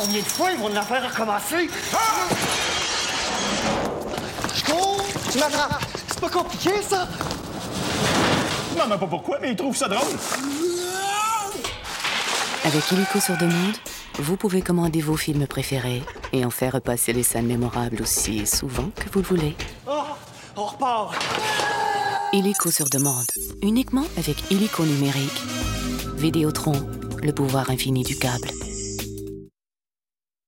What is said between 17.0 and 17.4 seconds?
les